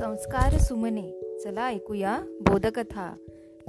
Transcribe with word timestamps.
संस्कार 0.00 0.58
सुमने. 0.58 1.38
चला 1.44 1.68
ऐकूया 1.68 2.18
बोधकथा. 2.40 3.14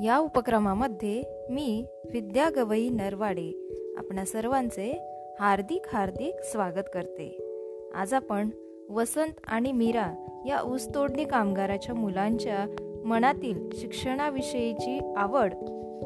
या 0.04 0.18
उपक्रमामध्ये 0.18 1.23
मी 1.50 1.86
विद्या 2.12 2.50
गवई 2.55 2.89
नरवाडे 2.89 3.52
आपणा 3.98 4.26
सर्वांचे 4.26 5.02
हार्दिक 5.39 5.82
हार्दिक 5.94 6.36
स्वागत 6.44 6.89
करते. 6.94 7.38
आज 7.96 8.14
आपण 8.14 8.50
वसंत 8.89 9.32
आणि 9.48 9.71
मीरा 9.71 10.28
या 10.48 10.62
ऊसतोडणी 10.62 11.25
कामगाराच्या 11.25 11.96
मुलांच्या 11.96 12.66
मनातील 13.05 13.70
शिक्षणाविषयीची 13.73 15.13
आवड 15.18 15.54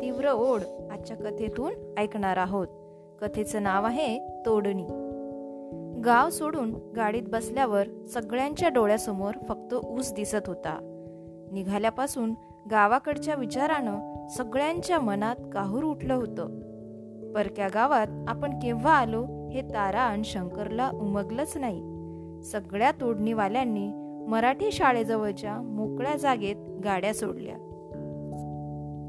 तीव्र 0.01 0.31
ओढ 0.31 0.61
आजच्या 0.91 1.17
कथेतून 1.17 1.93
ऐकणार 1.97 2.37
आहोत. 2.37 2.67
कथेचं 3.21 3.63
नाव 3.63 3.85
आहे 3.85 4.19
तोडणी. 4.45 5.04
गाव 6.05 6.29
सोडून 6.29 6.75
गाडीत 6.95 7.23
बसल्यावर 7.27 8.05
सगळ्यांच्या 8.05 8.69
डोळ्यासमोर 8.69 9.31
फक्त 9.49 9.73
ऊस 9.73 10.13
दिसत 10.13 10.47
होता. 10.47 10.79
निघाल्यापासून 11.51 12.33
गावाकडच्या 12.71 13.35
विचारानं 13.35 14.27
सगळ्यांच्या 14.27 14.99
मनात 14.99 15.35
काहूर 15.53 15.83
उठलं 15.83 16.13
होतं. 16.13 16.47
परक्या 17.33 17.67
गावात 17.73 18.07
आपण 18.27 18.59
केव्हा 18.59 18.93
आलो 18.93 19.49
हे 19.49 19.61
तारा 19.61 20.01
आणि 20.01 20.23
शंकरला 20.23 20.89
उमगलंच 20.89 21.57
नाही. 21.57 21.81
सगळ्या 22.43 22.91
तोडणीवाल्यांनी 22.91 23.91
मराठी 24.27 24.71
शाळेजवळच्या 24.71 25.61
मोकळ्या 25.61 26.17
जागेत 26.17 26.55
गाड्या 26.83 27.13
सोडल्या. 27.13 27.55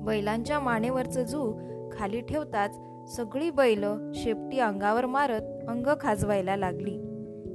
बैलांच्या 0.06 0.60
मानेवरचं 0.60 1.22
जू 1.22 1.52
खाली 1.92 2.20
ठेवताच 2.20 2.78
सगळी 3.06 3.50
बैल 3.50 3.84
शेपटी 4.14 4.58
अंगावर 4.58 5.06
मारत 5.06 5.42
अंग 5.68 5.86
खाजवायला 6.00 6.56
लागली. 6.56 6.98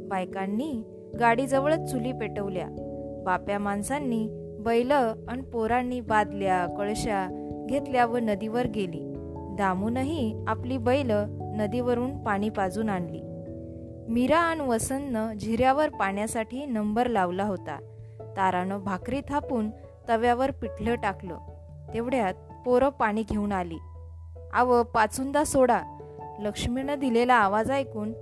बायकांनी 0.09 0.84
गाडीजवळच 1.20 1.92
चुली 1.92 2.12
पेटवल्या. 2.12 2.67
बाप्या 3.25 3.59
माणसांनी 3.59 4.28
बैल 4.59 4.92
आणि 5.30 5.42
पोरांनी 5.42 6.02
बादल्या 6.02 6.66
कळशा 6.78 7.28
घेतल्या 7.70 8.06
व 8.06 8.17
नदीवर 8.17 8.67
गेली. 8.67 9.14
दामूनही 9.58 10.45
आपली 10.48 10.78
बैल 10.78 11.12
नदीवरून 11.42 12.23
पाणी 12.23 12.50
पाजून 12.50 12.90
आणली. 12.90 13.22
मीरा 14.12 14.38
आणि 14.38 14.62
वसंतनं 14.62 15.38
झिऱ्यावर 15.38 15.90
पाण्यासाठी 15.90 16.66
नंबर 16.66 17.08
लावला 17.08 17.44
होता. 17.44 17.80
तारानं 18.38 18.84
भाकरी 18.84 19.22
थापून 19.30 19.70
तव्यावर 20.09 20.52
पिठलं 20.52 20.95
टाकलं. 20.95 21.38
तेवढ्यात 21.94 22.34
पोरं 22.66 22.90
पाणी 22.90 23.23
घेऊन 23.31 23.52
आली. 23.52 23.78
आव 24.53 24.83
पाचुंदा 24.83 25.44
सोडा. 25.44 25.81
लक्ष्मीनं 26.39 26.99
दिलेला 26.99 27.33
आवाज 27.33 27.71
ऐकून 27.71 28.13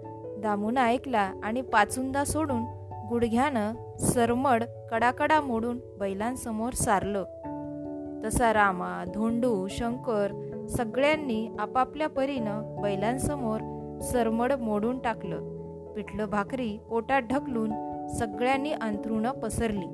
दामून 0.41 0.77
ऐकला 0.77 1.31
आणि 1.43 1.61
पाचुंदा 1.61 2.23
सोडून 2.23 2.63
गुडघ्यानं 3.09 3.73
सरमड 3.99 4.63
कडाकडा 4.91 5.41
मोडून 5.41 5.79
बैलांसमोर 5.99 6.73
सारलं. 6.73 7.23
तसा 8.25 8.53
रामा 8.53 9.03
धोंडू 9.13 9.67
शंकर 9.67 10.27
सगळ्यांनी 10.69 11.49
आपापल्या 11.59 12.09
परीनं 12.09 12.81
बैलांसमोर 12.81 13.59
सरमड 14.01 14.53
मोडून 14.53 14.99
टाकलं. 14.99 15.39
पिठलं 15.93 16.29
भाकरी 16.29 16.77
पोटात 16.89 17.21
ढकलून 17.21 17.71
सगळ्यांनी 18.07 18.71
अंथरुणं 18.71 19.31
पसरली. 19.31 19.87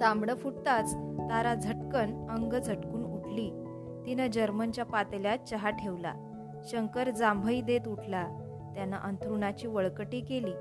तांबडं 0.00 0.34
फुटताच 0.34 0.94
तारा 0.94 1.54
झटकन 1.54 2.26
अंग 2.30 2.52
झटकून 2.60 3.04
उठली. 3.04 3.63
तिनं 4.06 4.26
जर्मनच्या 4.26 4.84
पातेल्यात 4.84 5.38
चहा 5.38 5.70
ठेवला. 5.70 6.14
शंकर 6.64 7.10
जांभई 7.10 7.60
देत 7.60 7.88
उठला. 7.88 8.22
त्यानं 8.74 8.96
अंथरुणाची 8.96 9.66
वळकटी 9.66 10.20
केली. 10.20 10.52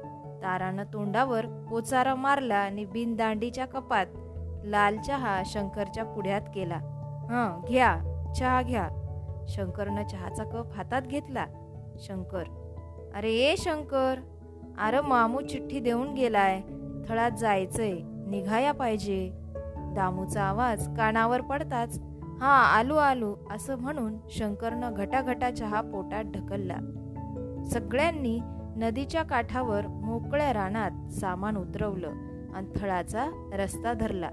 तारानं 0.43 0.83
तोंडावर 0.93 1.45
पोचारा 1.45 2.15
मारला 2.15 2.55
आणि 2.55 2.85
बिनदांडीच्या 2.85 3.65
कपात 3.65 4.05
लाल 4.63 4.97
चहा 4.97 5.43
शंकरच्या 5.45 6.03
पुढ्यात 6.03 6.41
केला. 6.55 6.75
हं 7.29 7.61
घ्या 7.67 7.97
चहा 8.37 8.61
घ्या. 8.61 8.89
शंकरनं 9.47 10.07
चहाचा 10.07 10.43
कप 10.43 10.73
हातात 10.73 11.01
घेतला. 11.01 11.45
शंकर. 11.99 12.43
अरे 13.15 13.31
ए 13.31 13.55
शंकर. 13.55 14.15
अरे 14.77 15.01
मामू 15.01 15.41
चिठ्ठी 15.41 15.79
देऊन 15.79 16.13
गेलाय. 16.13 16.61
थळात 17.07 17.31
जायचंय. 17.31 17.93
निघाया 18.03 18.71
पाहिजे. 18.71 19.31
दामूचा 19.95 20.43
आवाज 20.43 20.97
कानावर 20.97 21.41
पडताच 21.41 21.99
हा 22.43 22.51
आलू 22.51 22.95
आलू 22.95 23.35
असं 23.51 23.75
म्हणून 23.75 24.17
शंकरनं 24.29 24.93
घटाघटा 24.93 25.51
चहा 25.51 25.81
पोटात 25.81 26.23
ढकलला. 26.23 26.75
सगळ्यांनी 27.71 28.39
नदीच्या 28.75 29.23
काठावर 29.23 29.87
मोकळ्या 29.87 30.53
रानात 30.53 31.11
सामान 31.11 31.57
उतरवलं 31.57 32.07
आणि 32.53 32.67
थळाचा 32.75 33.49
रस्ता 33.53 33.93
धरला. 33.93 34.29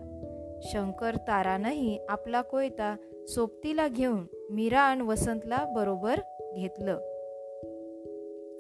शंकर 0.63 1.17
तारानंही 1.17 2.07
आपला 2.09 2.43
कोयता 2.43 2.97
सोबतीला 3.29 3.89
घेऊन 3.89 4.27
मीरा 4.51 4.81
आणि 4.81 5.03
वसंतला 5.03 5.65
बरोबर 5.75 6.15
घेतलं. 6.57 6.93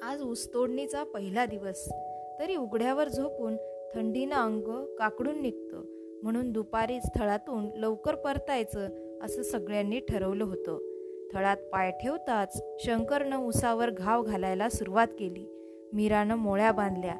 आज 0.02 0.22
ऊसतोडणीचा 0.22 1.04
पहिला 1.04 1.46
दिवस. 1.46 1.88
तरी 2.40 2.56
उघड्यावर 2.56 3.08
झोपून 3.08 3.56
थंडीनं 3.94 4.36
अंग 4.36 4.96
काकडून 4.98 5.42
निघतं 5.42 5.82
म्हणून 6.22 6.52
दुपारी 6.52 7.00
स्थळातून 7.00 7.70
लवकर 7.76 8.14
परतायचं 8.14 9.09
असं 9.22 9.42
सगळ्यांनी 9.42 10.00
ठरवलं 10.00 10.44
होतं. 10.44 10.78
थळात 11.32 11.56
पाय 11.56 11.90
ठेवताच 11.90 12.62
शंकरनं 12.78 13.36
उसावर 13.36 13.90
घाव 13.90 14.22
घालायला 14.22 14.68
सुरुवात 14.68 15.06
केली. 15.18 15.46
मीरानं 15.92 16.34
मोळ्या 16.34 16.72
बांधल्या. 16.72 17.14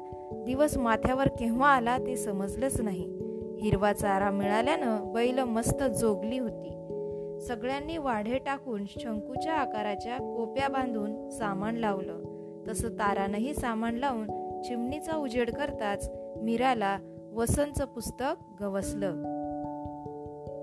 दिवस 0.45 0.77
माथ्यावर 0.77 1.27
केव्हा 1.27 1.69
आला 1.69 1.97
ते 1.97 2.17
समजलंच 2.17 2.81
नाही. 2.81 3.17
हिरवा 3.61 3.93
चारा 3.93 4.31
मिळाल्यानं 4.31 5.13
बैल 5.13 5.39
मस्त 5.39 5.83
जोगली 5.83 6.37
होती. 6.37 6.77
सगळ्यांनी 7.41 7.97
वाढे 7.97 8.37
टाकून 8.37 8.83
शंकूच्या 8.89 9.53
आकाराच्या 9.53 10.17
कोप्या 10.17 10.67
बांधून 10.67 11.29
सामान 11.29 11.75
लावलं. 11.75 12.23
तसं 12.67 12.89
तारानंही 12.89 13.53
सामान 13.53 13.95
लावून 13.95 14.61
चिमणीचा 14.61 15.17
उजेड 15.17 15.51
करताच 15.51 16.11
मीराला 16.37 16.97
वसंतचं 17.33 17.85
पुस्तक 17.85 18.63
गवसलं. 18.63 19.41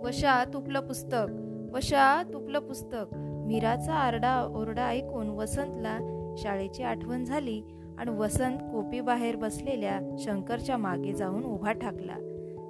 वशा 0.04 0.44
तुपलं 0.44 0.80
पुस्तक 0.80 1.26
वशा 1.74 2.22
तुपलं 2.22 2.58
पुस्तक. 2.58 3.04
मीराचा 3.46 3.92
आरडा 3.92 4.52
ओरडा 4.56 4.86
ऐकून 4.86 5.28
वसंतला 5.28 5.98
शाळेची 6.38 6.82
आठवण 6.82 7.24
झाली 7.24 7.62
आणि 7.98 8.10
वसंत 8.10 8.58
कोपी 8.58 9.00
बाहेर 9.00 9.36
बसलेल्या 9.36 10.16
शंकरच्या 10.18 10.76
मागे 10.76 11.12
जाऊन 11.12 11.44
उभा 11.44 11.72
ठाकला. 11.72 12.16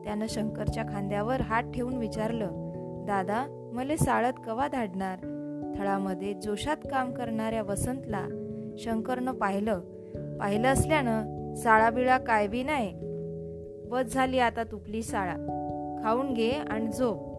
त्यानं 0.05 0.27
शंकरच्या 0.29 0.83
खांद्यावर 0.83 1.41
हात 1.41 1.63
ठेवून 1.63 1.97
विचारलं 1.97 2.49
दादा 3.07 3.71
मले 3.75 3.97
साळत 3.97 4.33
कवा 4.47 4.69
धाडणार? 4.69 5.19
थळामध्ये 5.79 6.35
जोशात 6.35 6.77
काम 6.91 7.13
करणाऱ्या 7.13 7.63
वसंतला. 7.63 8.27
शंकरनं 8.79 9.33
पाहिलं 9.33 9.81
पाहिलं 10.41 10.69
असल्यानं 10.69 11.55
साळा 11.55 11.91
बिळा 11.91 12.19
काय 12.19 12.47
बी 12.47 12.63
नाही. 12.63 12.95
बस 13.89 14.03
झाली 14.03 14.39
आता 14.39 14.63
तुपली 14.63 15.03
साळा. 15.03 15.58
खाऊन 16.03 16.35
घे 16.35 16.51
आणि 16.51 16.89
झोप. 16.89 17.39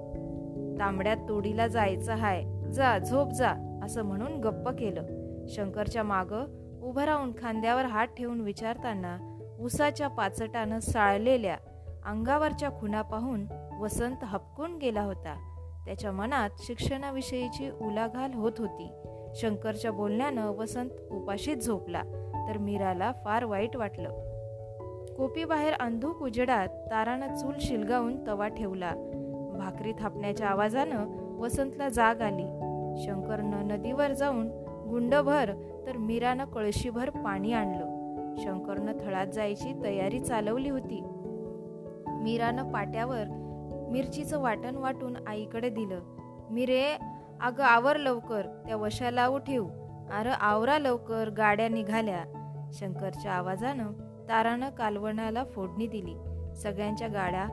तांबड्यात 0.80 1.18
तोडीला 1.30 1.68
जायचं 1.68 2.14
हाय 2.14 2.44
जा 2.72 2.98
झोप 2.98 3.30
जा 3.32 3.80
असं 3.84 4.04
म्हणून 4.04 4.40
गप्प 4.40 4.70
केलं. 4.70 5.04
शंकरच्या 5.48 6.04
माग 6.04 6.26
उभं 6.84 7.04
राहून 7.04 7.32
खांद्यावर 7.32 7.86
हात 7.86 8.08
ठेवून 8.08 8.42
विचारताना 8.42 9.18
उसाच्या 9.60 10.08
पाचटानं 10.08 10.80
साळलेल्या 10.80 11.58
अंगावरच्या 12.06 12.70
खुणा 12.70 13.02
पाहून 13.02 13.46
वसंत 13.80 14.18
हपकून 14.24 14.78
गेला 14.78 15.02
होता. 15.02 15.36
त्याच्या 15.86 16.12
मनात 16.12 16.50
शिक्षणाविषयीची 16.60 17.70
उलाघाल 17.70 18.34
होत 18.34 18.52
होती. 18.60 18.92
शंकरच्या 19.36 19.92
बोलण्यानं 19.92 20.52
वसंत 20.52 20.90
उपाशीत 21.12 21.58
झोपला 21.58 22.02
तर 22.50 22.58
मीराला 22.58 23.12
फार 23.26 23.44
वाईट 23.44 23.76
वाटलं. 23.76 24.29
कोपीबाहेर 25.20 25.74
अंधूक 25.74 26.22
उजेडात 26.22 26.68
तारानं 26.68 27.36
चूल 27.36 27.54
शिलगावून 27.60 28.28
तवा 28.28 28.48
ठेवला. 28.48 28.92
भाकरी 29.58 29.94
थापण्याच्या 30.00 30.48
आवाजानं 30.48 31.06
वसंतला 31.40 31.90
जाग 31.90 32.22
आली. 32.22 32.46
शंकरनं 33.04 33.68
नदीवर 33.68 34.12
जाऊन 34.12 34.48
गुंडभर 34.90 35.52
तर 35.88 35.98
मीरानं 35.98 36.46
कळशीभर 36.46 37.10
पाणी 37.10 37.54
आणलं. 37.54 37.86
शंकरनं 38.38 38.92
थळात 39.02 39.28
जायची 39.28 39.84
तयारी 39.84 40.20
चालवली 40.20 40.70
होती. 40.70 41.02
मीरानं 42.08 42.72
पाट्यावर 42.72 43.24
मिरचीचं 43.92 44.40
वाटण 44.40 44.76
वाटून 44.76 45.16
आईकडे 45.28 45.70
दिलं. 45.70 46.00
मिरे 46.52 46.98
अगं 47.42 47.64
आवर 47.64 47.98
लवकर 47.98 48.42
त्या 48.42 48.76
वशाला 48.76 49.28
उठीव 49.28 49.68
अरे 50.14 50.30
आवरा 50.30 50.80
लवकर 50.80 51.30
गाड्या 51.30 51.70
निघाल्या. 51.70 52.24
शंकरच्या 52.74 53.32
आवाजानं 53.32 54.09
तारानं 54.30 54.70
कालवणाला 54.70 55.44
फोडणी 55.44 55.88
दिली. 55.88 56.16
सगळ्यांच्या 56.56 57.08
गाड्या 57.08 57.46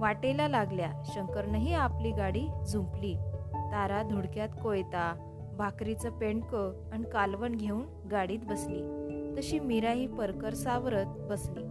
वाटेला 0.00 0.48
लागल्या. 0.48 1.02
शंकरनंही 1.04 1.74
आपली 1.74 2.10
गाडी 2.10 2.46
झुंपली. 2.68 3.14
तारा 3.54 4.02
धुडक्यात 4.02 4.48
कोयता 4.62 5.30
भाकरीचं 5.58 6.10
पेंडकं 6.10 6.90
आणि 6.92 7.04
कालवण 7.12 7.54
घेऊन 7.54 8.08
गाडीत 8.10 8.38
बसली. 8.44 9.04
तशी 9.38 9.58
मीराही 9.58 10.06
परकर 10.06 10.54
सावरत 10.54 11.06
बसली. 11.06 11.64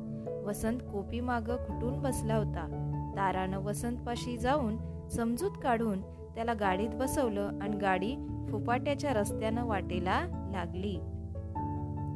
वसंत 0.45 0.80
कोपी 0.80 1.19
माग 1.19 1.41
खुटून 1.41 2.01
बसला 2.01 2.35
होता. 2.35 2.89
तारानं 3.18 3.59
वसंतपाशी 3.59 4.38
जाऊन 4.38 4.77
समजूत 5.09 5.51
काढून 5.63 6.01
त्याला 6.35 6.53
गाडीत 6.53 6.89
बसवलं 6.89 7.50
आणि 7.62 7.77
गाडी 7.77 8.15
फुपाट्याच्या 8.51 9.13
रस्त्यानं 9.13 9.65
वाटेला 9.65 10.19
लागली. 10.51 11.00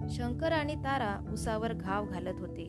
शंकर 0.09 0.51
आणि 0.51 0.75
तारा 0.75 1.29
उसावर 1.33 1.73
घाव 1.73 2.05
घालत 2.05 2.39
होते. 2.39 2.67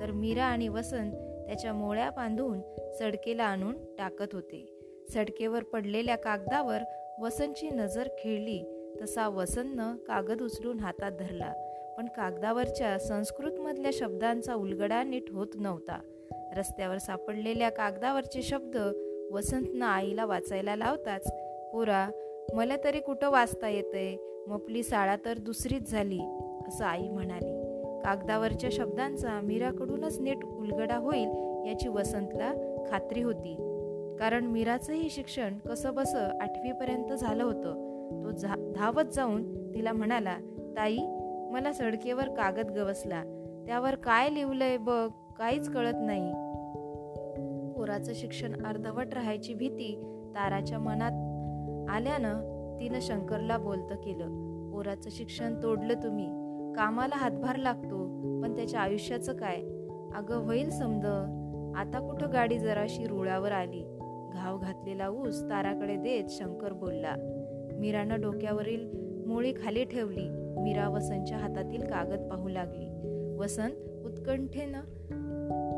तर 0.00 0.10
मीरा 0.10 0.44
आणि 0.44 0.68
वसंत 0.68 1.12
त्याच्या 1.46 1.72
मोळ्या 1.72 2.10
बांधून 2.10 2.60
सडकेला 2.98 3.44
आणून 3.44 3.96
टाकत 3.98 4.26
होते. 4.32 4.78
सडकेवर 5.14 5.62
पडलेल्या 5.62 6.16
कागदावर 6.16 6.78
वसंतची 7.20 7.70
नजर 7.70 8.08
खेळली. 8.18 8.62
तसा 9.02 9.28
वसंतनं 9.28 9.96
कागद 9.96 10.42
उचलून 10.42 10.80
हातात 10.80 11.12
धरला. 11.12 11.52
पण 11.98 12.06
कागदावरच्या 12.06 12.98
संस्कृतमधल्या 12.98 13.90
शब्दांचा 13.94 14.54
उलगडा 14.54 15.02
नीट 15.02 15.24
होत 15.30 15.46
नव्हता. 15.54 15.98
रस्त्यावर 16.56 16.98
सापडलेल्या 16.98 17.70
कागदावरचे 17.70 18.42
शब्द 18.42 18.76
वसंतनं 19.32 19.86
आईला 19.86 20.24
वाचायला 20.24 20.76
लावताच 20.76 21.32
पोरा 21.72 22.10
मला 22.54 22.74
तरी 22.84 23.00
कुठं 23.00 23.30
वाचता 23.30 23.68
येतंय? 23.68 24.16
मपली 24.48 24.82
शाळा 24.82 25.16
तर 25.24 25.38
दुसरीच 25.38 25.90
झाली. 25.90 26.20
असं 26.68 26.84
आई 26.84 27.08
म्हणाली. 27.08 27.62
कागदावरच्या 28.04 28.70
शब्दांचा 28.72 29.40
मीराकडूनच 29.40 30.20
नीट 30.20 30.44
उलगडा 30.44 30.96
होईल 30.96 31.28
याची 31.68 31.88
वसंतला 31.88 32.52
खात्री 32.90 33.22
होती. 33.22 33.56
कारण 34.20 34.44
मीराचंही 34.44 35.10
शिक्षण 35.10 35.58
कसं 35.58 35.94
बसं 35.94 36.28
आठवीपर्यंत 36.40 37.12
झालं 37.12 37.44
होतं. 37.44 37.86
तो 38.24 38.30
झा 38.30 38.54
धावत 38.76 39.14
जाऊन 39.14 39.74
तिला 39.74 39.92
म्हणाला 39.92 40.36
ताई 40.76 40.98
मला 41.52 41.72
सडकेवर 41.72 42.28
कागद 42.28 42.70
गवसला. 42.70 43.22
त्यावर 43.66 43.94
काय 43.94 44.28
लिहिलंय 44.30 44.76
बघ 44.76 45.08
काहीच 45.38 45.68
कळत 45.68 45.94
नाही. 45.94 46.32
पोराचं 47.72 48.12
शिक्षण 48.14 48.64
अर्धवट 48.66 49.14
राहायची 49.14 49.54
भीती 49.54 50.00
ताराच्या 50.34 50.78
मनात 50.78 51.12
आल्यानं 51.90 52.40
तिनं 52.80 52.98
शंकरला 53.00 53.58
बोलतं 53.58 53.94
केलं. 53.94 54.46
पोराचं 54.72 55.10
शिक्षण 55.10 55.62
तोडलं 55.62 55.94
तुम्ही. 55.94 56.35
कामाला 56.76 57.16
हातभार 57.16 57.56
लागतो 57.56 57.96
पण 58.42 58.56
त्याच्या 58.56 58.80
आयुष्याचं 58.80 59.36
काय? 59.36 59.56
अगं 60.14 60.36
होईल 60.36 60.70
समद 60.70 61.04
आता 61.76 61.98
कुठं 61.98 62.32
गाडी 62.32 62.58
जराशी 62.58 63.06
रुळावर 63.06 63.52
आली? 63.52 63.82
घाव 64.32 64.58
घातलेला 64.58 65.08
ऊस 65.08 65.42
ताराकडे 65.42 65.96
देत 65.96 66.24
शंकर 66.28 66.72
बोलला. 66.72 67.14
मीरानं 67.80 68.20
डोक्यावरील 68.20 68.90
मोळी 69.26 69.52
खाली 69.52 69.84
ठेवली. 69.84 70.28
मीरा 70.62 70.88
वसंतच्या 70.88 71.38
हातातील 71.38 71.82
कागद 71.82 72.28
पाहू 72.30 72.48
लागली. 72.48 72.88
वसंत 73.38 74.04
उत्कंठेनं 74.04 74.80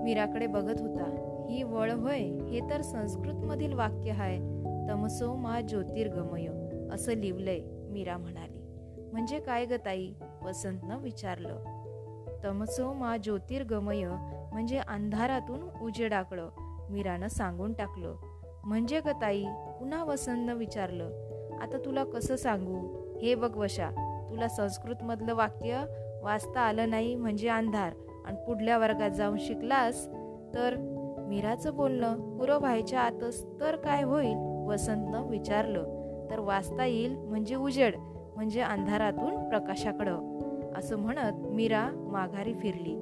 मीराकडे 0.04 0.46
बघत 0.46 0.80
होता. 0.80 1.14
ही 1.50 1.62
वळ 1.62 1.90
होय 1.90 2.20
हे 2.20 2.60
तर 2.70 2.80
संस्कृत 2.80 3.34
मधील 3.34 3.72
वाक्य 3.72 4.10
आहे 4.10 4.38
तमसो 4.88 5.34
मा 5.36 5.60
ज्योतिर्गमय 5.60 6.46
असं 6.94 7.12
लिवलंय 7.12 7.60
मीरा 7.90 8.16
म्हणाली. 8.16 8.58
म्हणजे 9.12 9.40
काय 9.40 9.64
ग 9.64 9.72
ताई? 9.72 10.12
वसंतनं 10.42 10.98
विचारलं. 10.98 11.78
तमसो 12.44 12.92
मा 12.92 13.16
ज्योतिर्गमय 13.16 14.04
म्हणजे 14.52 14.78
अंधारातून 14.78 15.60
उजेडाकडं 15.82 16.48
मीरानं 16.90 17.28
सांगून 17.28 17.72
टाकलं. 17.72 18.14
म्हणजे 18.64 19.00
ग 19.00 19.08
ताई? 19.08 19.44
पुन्हा 19.80 20.04
वसंतनं 20.04 20.54
विचारलं. 20.54 21.04
आता 21.62 21.78
तुला 21.84 22.04
कसं 22.04 22.36
सांगू? 22.36 23.04
हे 23.22 23.34
बघ 23.34 23.56
वशा 23.56 23.90
तुला 24.30 24.48
संस्कृतमधलं 24.48 25.34
वाक्य 25.34 25.84
वाचता 26.22 26.60
आलं 26.60 26.90
नाही 26.90 27.14
म्हणजे 27.14 27.48
अंधार 27.48 27.92
आणि 28.26 28.36
पुढल्या 28.46 28.78
वर्गात 28.78 29.10
जाऊन 29.10 29.38
शिकलास 29.38 30.06
तर? 30.54 30.94
मीराचं 31.28 31.74
बोलणं 31.74 32.38
पुरं 32.38 32.58
व्हायच्या 32.58 33.00
आतच 33.00 33.60
तर 33.60 33.76
काय 33.76 34.02
होईल? 34.02 34.36
वसंतनं 34.66 35.28
विचारलं. 35.28 35.98
तर 36.30 36.38
वाचता 36.38 36.84
येईल 36.84 37.16
म्हणजे 37.16 37.54
उजेड. 37.54 37.96
म्हणजे 38.38 38.60
अंधारातून 38.60 39.48
प्रकाशाकडं. 39.48 40.38
असं 40.76 40.96
म्हणत 40.96 41.32
मीरा 41.36 41.90
माघारी 41.94 42.54
फिरली. 42.54 43.00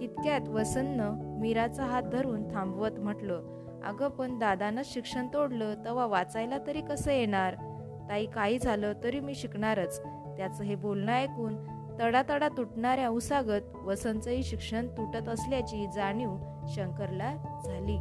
तितक्यात 0.00 0.48
वसंतनं 0.48 1.38
मीराचा 1.40 1.84
हात 1.84 2.02
धरून 2.02 2.54
थांबवत 2.54 3.00
म्हटलं 3.00 3.42
अगं 3.84 4.08
पण 4.08 4.38
दादानंच 4.38 4.94
शिक्षण 4.94 5.26
तोडलं 5.34 5.74
तेव्हा 5.74 6.06
वाचायला 6.06 6.58
तरी 6.66 6.80
कसं 6.80 7.12
येणार? 7.12 7.54
ताई 8.08 8.26
काही 8.26 8.58
झालं 8.58 8.92
तरी 9.04 9.20
मी 9.20 9.34
शिकणारच. 9.34 10.00
त्याचं 10.36 10.64
हे 10.64 10.74
बोलणं 10.74 11.12
ऐकून 11.12 11.56
तडातडा 12.00 12.48
तुटणाऱ्या 12.48 13.08
उसागत 13.08 13.76
वसंतचंही 13.84 14.42
शिक्षण 14.42 14.86
तुटत 14.86 15.28
असल्याची 15.28 15.86
जाणीव 15.94 16.36
शंकरला 16.68 17.34
झाली. 17.64 17.96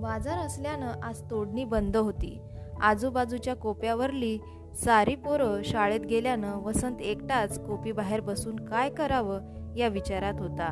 बाजार 0.00 0.38
असल्यानं 0.38 0.92
आज 1.02 1.22
तोडणी 1.30 1.64
बंद 1.64 1.96
होती. 1.96 2.40
आजूबाजूच्या 2.80 3.56
कोप्यावरली 3.56 4.38
सारी 4.84 5.14
पोरं 5.14 5.62
शाळेत 5.64 6.00
गेल्यानं 6.00 6.56
वसंत 6.56 6.96
एकटाच 7.00 7.58
कोपी 7.66 7.92
बाहेर 7.92 8.20
बसून 8.20 8.56
काय 8.56 8.90
करावं 8.90 9.40
या 9.76 9.88
विचारात 9.88 10.34
होता. 10.38 10.68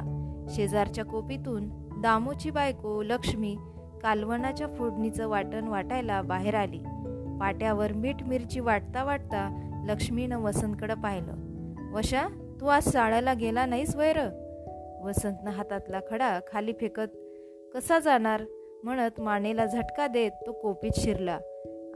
शेजारच्या 0.49 1.05
कोपीतून 1.05 1.69
दामूची 2.03 2.51
बायको 2.51 3.03
लक्ष्मी 3.03 3.57
कालवणाच्या 4.03 4.67
फोडणीचं 4.67 5.29
वाटण 5.29 5.69
वाटायला 5.69 6.23
बाहेर 6.23 6.55
आली. 6.55 6.79
पाट्यावर 7.41 7.93
मीठ 7.93 8.23
मिरची 8.23 8.61
वाटता 8.61 9.05
वाटता 9.05 9.49
लक्ष्मीनं 9.89 10.39
वसंतकडं 10.39 10.95
पाहिलं. 10.95 11.33
वशा 11.93 12.27
तू 12.61 12.67
आज 12.67 12.93
शाळेला 12.93 13.35
गेला 13.35 13.67
नाहीस 13.67 13.97
वैर 13.97 14.19
वसंतनं 15.05 15.51
हातातला 15.51 16.01
खडा 16.11 16.41
खाली 16.53 16.73
फेकत 16.73 17.17
कसा 17.75 17.99
जाणार 17.99 18.43
म्हणत 18.85 19.21
मानेला 19.21 19.67
झटका 19.67 20.07
देत 20.07 20.31
तो 20.47 20.53
कोपीत 20.53 20.91
शिरला. 20.97 21.39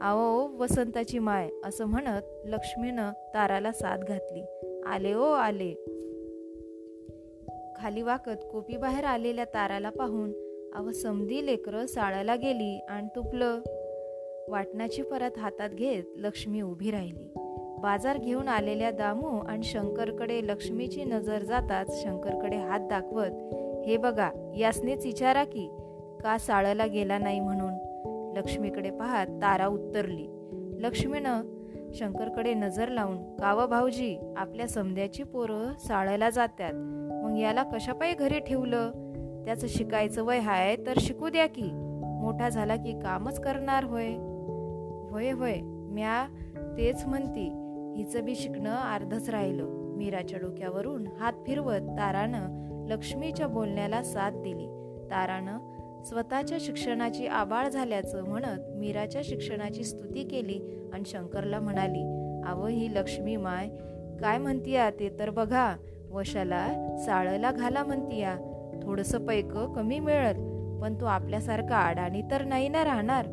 आओ 0.01 0.47
वसंताची 0.47 1.19
माय 1.19 1.49
असं 1.65 1.85
म्हणत 1.85 2.21
लक्ष्मीनं 2.45 3.11
ताराला 3.11 3.71
साथ 3.71 3.97
घातली. 3.97 4.41
आले 4.87 5.13
ओ 5.13 5.23
आले. 5.23 5.73
खाली 7.77 8.01
वाकत 8.01 8.45
कोपी 8.51 8.77
बाहेर 8.77 9.03
आलेल्या 9.03 9.45
ताराला 9.45 9.89
पाहून 9.89 10.31
अव 10.75 10.91
समधी 10.91 11.45
लेकरं 11.45 11.85
साळाला 11.85 12.35
गेली 12.35 12.79
आणि 12.89 13.07
तुपलं. 13.15 13.59
वाटणाची 14.49 15.01
परत 15.01 15.37
हातात 15.37 15.69
घेत 15.69 16.03
लक्ष्मी 16.15 16.61
उभी 16.61 16.91
राहिली. 16.91 17.33
बाजार 17.81 18.17
घेऊन 18.17 18.47
आलेल्या 18.47 18.91
दामू 18.91 19.39
आणि 19.47 19.63
शंकरकडे 19.63 20.43
लक्ष्मीची 20.43 21.03
नजर 21.03 21.43
जाताच 21.43 22.03
शंकरकडे 22.03 22.57
हात 22.57 22.79
दाखवत 22.79 23.53
हे 23.87 23.97
बघा 23.97 24.53
यासनेच 24.57 25.05
विचारा 25.05 25.43
की 25.43 25.69
का 26.23 26.37
साळला 26.37 26.85
गेला 26.85 27.17
नाही 27.17 27.39
म्हणून? 27.39 27.68
लक्ष्मीकडे 28.39 28.89
पाहत 28.89 29.27
तारा 29.27 29.67
उत्तरली. 29.67 30.27
लक्ष्मीनं 30.79 31.41
शंकरकडे 31.93 32.53
नजर 32.53 32.87
लावून 32.87 33.35
काव 33.35 33.67
भाऊजी 33.67 34.33
आपल्या 34.37 34.67
समद्याची 34.67 35.23
पोरं 35.23 35.77
साळायला 35.87 36.29
जात्यात. 36.29 36.73
मग 37.23 37.37
याला 37.37 37.63
कशापायी 37.63 38.13
घरी 38.13 38.39
ठेवलं? 38.39 38.91
त्याचं 39.45 39.67
शिकायचं 39.67 40.23
वय 40.23 40.39
हाय 40.39 40.75
तर 40.75 40.93
शिकू 40.99 41.29
द्या 41.29 41.45
की. 41.45 41.69
मोठा 42.21 42.49
झाला 42.49 42.75
की 42.75 42.91
कामच 42.91 43.39
करणार 43.39 43.83
होय. 43.83 44.07
होय 45.11 45.31
होय 45.31 45.55
म्या 45.63 46.27
तेच 46.77 47.05
म्हणती. 47.05 47.47
हिचं 47.97 48.25
बी 48.25 48.35
शिकणं 48.35 48.75
अर्धच 48.75 49.29
राहिलं. 49.29 49.65
मीराच्या 49.69 50.39
डोक्यावरून 50.39 51.07
हात 51.19 51.33
फिरवत 51.47 51.79
तारानं 51.79 52.59
लक्ष्मीच्या 52.87 53.47
बोलण्याला 53.47 54.03
साथ 54.03 54.31
दिली. 54.31 54.67
तारानं 55.11 55.57
स्वतःच्या 56.05 56.57
शिक्षणाची 56.61 57.27
आबाळ 57.27 57.69
झाल्याचं 57.69 58.23
म्हणत 58.23 58.77
मीराच्या 58.77 59.21
शिक्षणाची 59.25 59.83
स्तुती 59.83 60.23
केली 60.23 60.89
आणि 60.93 61.03
शंकरला 61.05 61.59
म्हणाली 61.59 62.03
आव 62.47 62.65
ही 62.65 62.93
लक्ष्मी 62.95 63.35
माय 63.35 63.69
काय 64.21 64.37
म्हणतीया 64.37 64.89
ते 64.89 65.15
तर 65.19 65.29
बघा 65.29 65.75
वशाला 66.11 66.67
साळला 67.05 67.51
घाला 67.51 67.83
म्हणतीया 67.83 68.37
थोडस 68.83 69.15
पैक 69.15 69.57
कमी 69.57 69.99
मिळत 69.99 70.35
पण 70.81 71.01
तो 71.01 71.05
आपल्यासारखा 71.05 71.75
आडाणी 71.75 72.21
तर 72.31 72.43
नाही 72.43 72.67
ना 72.67 72.83
राहणार. 72.83 73.27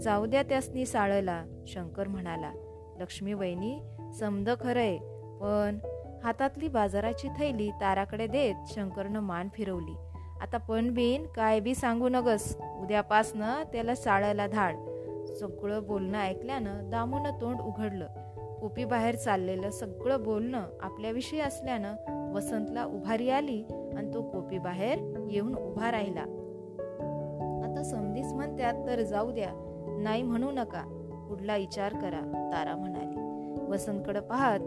जाऊ 0.00 0.26
द्या 0.26 0.42
त्यासनी 0.42 0.86
साळला 0.86 1.44
शंकर 1.66 2.08
म्हणाला. 2.08 2.52
लक्ष्मी 3.00 3.32
वहिनी 3.32 3.80
समद 4.18 4.48
खरंय 4.60 4.96
पण 5.40 5.78
हातातली 6.24 6.68
बाजाराची 6.68 7.28
थैली 7.28 7.70
ताराकडे 7.70 8.26
देत 8.26 8.54
शंकरनं 8.66 9.20
मान 9.20 9.48
फिरवली. 9.54 10.09
आता 10.40 10.56
पण 10.58 10.90
बिन 10.90 11.26
काय 11.26 11.60
बी 11.60 11.74
सांगू 11.74 12.08
नगस. 12.08 12.56
उद्यापासनं 12.82 13.62
त्याला 13.72 13.94
चाळायला 13.94 14.46
धाड. 14.46 14.76
सगळं 15.40 15.82
बोलणं 15.82 16.18
ऐकल्यानं 16.18 16.90
दामूनं 16.90 17.30
तोंड 17.40 17.60
उघडलं. 17.60 18.06
कोपी 18.60 18.84
बाहेर 18.84 19.14
चाललेलं 19.14 19.70
सगळं 19.70 20.22
बोलणं 20.22 20.62
आपल्याविषयी 20.80 21.40
असल्यानं 21.40 22.32
वसंतला 22.32 22.84
उभारी 22.84 23.30
आली 23.30 23.64
आणि 23.96 24.14
तो 24.14 24.22
कोपी 24.22 24.58
बाहेर 24.58 25.26
येऊन 25.30 25.54
उभा 25.54 25.90
राहिला. 25.90 26.22
आता 27.64 27.82
समधीच 27.82 28.32
म्हणत्यात 28.32 28.74
तर 28.86 29.02
जाऊ 29.02 29.30
द्या. 29.30 29.50
नाही 30.00 30.22
म्हणू 30.22 30.50
नका. 30.50 30.82
पुढला 31.28 31.56
विचार 31.56 31.92
करा 31.92 32.50
तारा 32.52 32.76
म्हणाली. 32.76 33.16
वसंतकडं 33.70 34.20
पाहत 34.20 34.60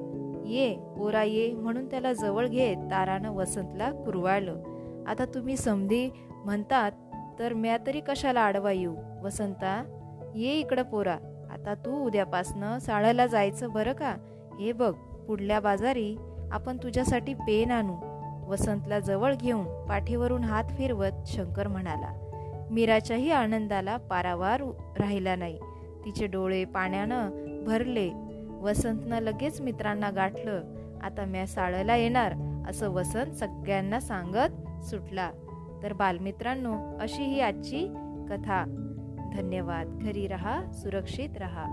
ये 0.47 0.75
पोरा 0.97 1.23
ये 1.23 1.51
म्हणून 1.51 1.85
त्याला 1.85 2.13
जवळ 2.13 2.47
घेत 2.47 2.77
तारानं 2.77 3.31
वसंतला 3.31 3.91
कुरवाळलं. 3.91 4.72
आता 5.07 5.25
तुम्ही 5.25 5.57
समधी 5.57 6.09
म्हणतात 6.45 6.91
तर 7.39 7.53
म्या 7.53 7.77
तरी 7.87 7.99
कशाला 7.99 8.41
आडवा 8.41 8.71
येऊ? 8.71 8.95
वसंता 9.23 9.83
ये 10.35 10.53
इकडं 10.53 10.83
पोरा. 10.83 11.17
आता 11.51 11.73
तू 11.73 12.05
उद्यापासनं 12.05 12.79
साळ्याला 12.79 13.27
जायचं 13.27 13.71
बरं 13.71 13.93
का? 13.93 14.15
हे 14.59 14.71
बघ 14.71 14.93
पुढल्या 15.27 15.59
बाजारी 15.59 16.17
आपण 16.51 16.77
तुझ्यासाठी 16.77 17.33
पेन 17.33 17.71
आणू. 17.71 17.95
वसंतला 18.51 18.99
जवळ 18.99 19.35
घेऊन 19.35 19.85
पाठीवरून 19.85 20.43
हात 20.43 20.63
फिरवत 20.63 21.27
शंकर 21.27 21.67
म्हणाला 21.67 22.19
मीराच्याही 22.71 23.31
आनंदाला 23.31 23.97
पारावार 23.97 24.61
राहिला 24.99 25.35
नाही. 25.35 25.59
तिचे 26.05 26.27
डोळे 26.27 26.65
पाण्यानं 26.65 27.29
भरले. 27.63 28.11
वसंतनं 28.61 29.19
लगेच 29.19 29.61
मित्रांना 29.61 30.09
गाठलं. 30.09 30.63
आता 31.03 31.25
म्या 31.25 31.47
साळला 31.47 31.95
येणार 31.95 32.33
असं 32.69 32.89
वसंत 32.89 33.31
सगळ्यांना 33.31 33.99
सांगत 33.99 34.62
सुटला. 34.83 35.31
तर 35.83 35.93
बालमित्रांनो 35.93 36.97
अशी 36.99 37.23
ही 37.23 37.39
आजची 37.39 37.87
कथा. 38.29 38.65
धन्यवाद. 39.33 39.99
घरी 40.01 40.27
रहा 40.27 40.71
सुरक्षित 40.71 41.37
रहा. 41.37 41.65